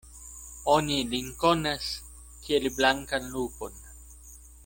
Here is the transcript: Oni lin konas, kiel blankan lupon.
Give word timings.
Oni 0.75 0.95
lin 1.11 1.27
konas, 1.43 1.91
kiel 2.47 2.67
blankan 2.79 3.31
lupon. 3.37 3.77